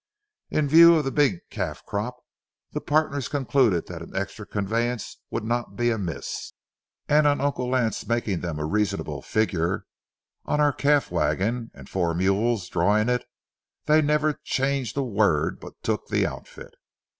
[0.49, 2.17] In view of the big calf crop,
[2.71, 6.53] the partners concluded that an extra conveyance would not be amiss,
[7.07, 9.85] and on Uncle Lance making them a reasonable figure
[10.43, 13.25] on our calf wagon and the four mules drawing it,
[13.85, 16.73] they never changed a word but took the outfit.